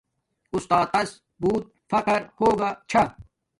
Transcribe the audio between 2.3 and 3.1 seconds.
ہوگا شھا